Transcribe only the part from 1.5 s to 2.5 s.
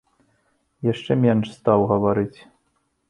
стаў гаварыць.